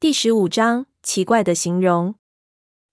[0.00, 2.14] 第十五章，奇怪的形容。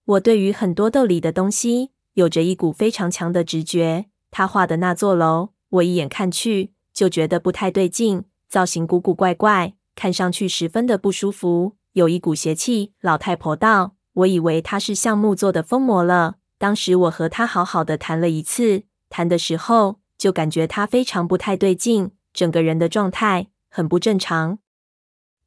[0.04, 4.08] 我对于很多豆里的东西有着一股非常强的直觉。
[4.30, 12.92] 他画的那座楼，我一眼看去就觉得不太对劲，造型古古怪怪，看上去十分的不舒服，有一股邪气。
[13.00, 16.36] 老太婆道：“我以为他是橡木做的疯魔了。
[16.58, 24.60] 当时我和他好好的谈了一次，谈的时候就感觉他非常不太对劲，整个人的状态很不正常。”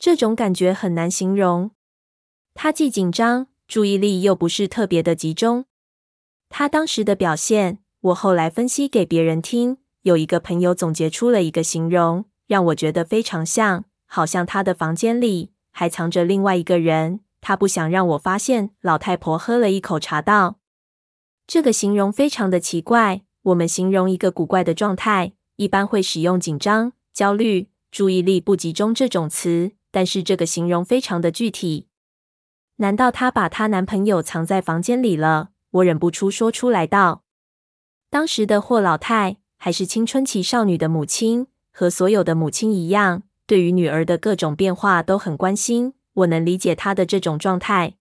[0.00, 1.72] 这种感觉很难形容。
[2.54, 5.66] 他既紧张，注意力又不是特别的集中。
[6.48, 9.76] 他当时的表现，我后来分析给别人听。
[10.00, 17.20] 有一个朋友总结出了一个形容，让我觉得非常像，好像他的房间里还藏着另外一个人。
[17.42, 18.70] 他不想让我发现。
[18.80, 20.60] 老太婆喝了一口茶，道
[21.46, 23.20] ：“这个形容非常的奇怪。
[23.42, 31.88] 我们形容一个古怪的状态，一般会使用紧张、焦虑、注意力不集中这种词。”但是这个形容非常的具体，
[32.76, 35.50] 难道她把她男朋友藏在房间里了？
[35.72, 37.24] 我忍不住说出来道
[38.10, 45.94] ：“当时的霍老太还是青春期少女的母亲，和所有的母亲一样，对于女儿的各种变化都很关心。
[46.14, 47.94] 我能理解她的这种状态。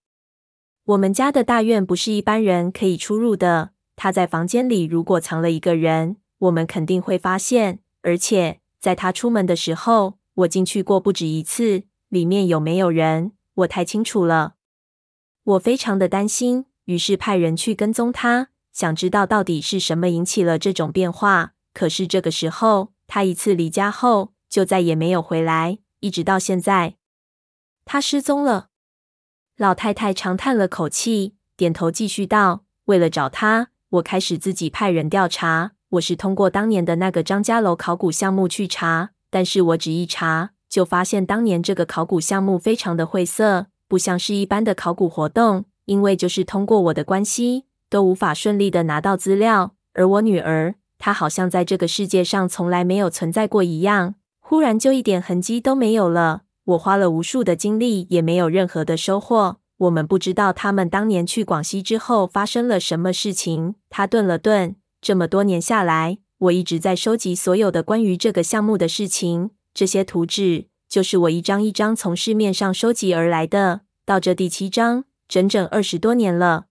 [0.84, 7.80] 我们家的大院不是一般人可以出入的，她在房间里如果藏了一个人，我们肯定会发现。
[8.02, 14.54] 而且在她出门的时候。”我进去过不止一次，里面有没有人，我太清楚了。
[15.42, 21.54] 我非常的担心，于是派人去跟踪他，想知道到底是什么引起了这种变化。
[21.72, 26.96] 可是这个时候，他一次离家后就再也没有回来，一直到现在，
[27.84, 28.68] 他失踪了。
[29.56, 35.72] 老太太长叹了口气，点头继续道：“为了找他，我开始自己派人调查。
[35.90, 45.64] 我是通过当年的那个张家楼考古项目去查。”但是我只一查，就发现当年这个考古项目非常的晦涩，不像是一般的考古活动。
[45.86, 49.74] 因为就是通过我的关系，都无法顺利的拿到资料。
[49.94, 56.42] 而我女儿，她好像在这个世界上从来没有存在过一样，忽然就一点痕迹都没有了。
[56.64, 59.56] 我花了无数的精力，也没有任何的收获。
[59.78, 63.74] 我们不知道他们当年去广西之后发生了什么事情。
[63.88, 66.18] 她顿了顿，这么多年下来。
[66.40, 73.82] 我一直在收集所有的关于这个项目的事情，这些图纸就是我一张一张从市面上收集而来的。
[74.06, 76.64] 到这第七章，整整二十多年了。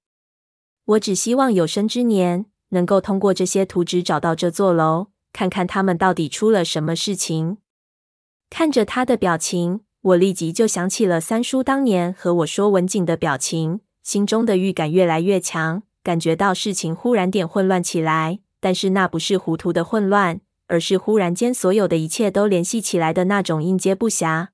[0.85, 7.57] 我只希望有生之年能够通过这些图纸找到这座楼，看看他们到底出了什么事情。
[8.49, 18.39] 看着他的表情，我立即就想起了三叔当年和我说文景的表情，心中的预感越来越强，感觉到事情忽然点混乱起来。
[18.59, 24.49] 但是那不是糊涂的混乱，而是忽然间所有的一切都联系起来的那种应接不暇。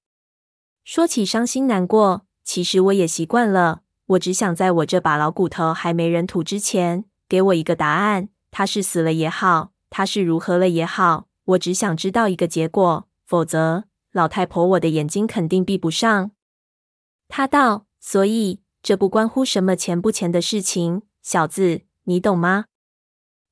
[0.83, 3.81] 说起伤心难过，其实我也习惯了。
[4.07, 8.29] 我只想在我这把老骨头还没人吐之前，给我一个答案。
[8.51, 13.07] 他是死了也好，他是如何了也好，我只想知道一个结果。
[13.25, 16.29] 否则，老太婆我的眼睛肯定闭不上。
[17.27, 22.65] 他道：“所以这不关乎什么钱不钱的事情，小子，你懂吗？”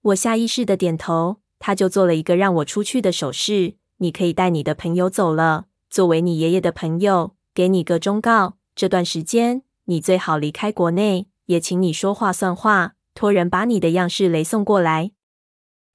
[0.03, 3.75] 我下意识的点头，他就做了一个让我出去的手势。
[3.97, 5.67] 你可以带你的朋友走了。
[5.89, 15.11] 作为你爷爷的朋友，给你个忠告：这段时间你最好离开国内，也请你说话算话，托人把你的样式雷送过来。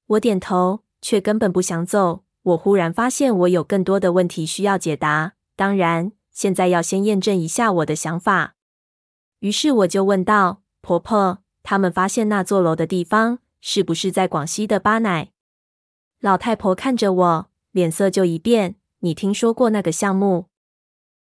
[0.07, 2.25] 我点头，却根本不想走。
[2.45, 5.35] 我忽然发现我有更多的问题需要解答。
[5.55, 8.55] 当然，现在要先验证一下我的想法。
[9.41, 15.33] 于是我就问道：“婆婆，他们发现那座楼的地方？”是不是在广西的巴乃？
[16.21, 18.77] 老太婆看着我，脸色就一变。
[19.01, 20.47] 你听说过那个项目？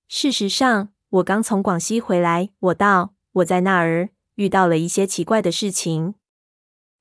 [0.08, 2.50] 事实上，我刚从广西回来。
[2.58, 6.14] 我道，我在那儿遇到了一些奇怪的事情，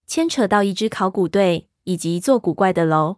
[0.05, 3.17] 牵扯到一支考古队以及一座古怪的楼。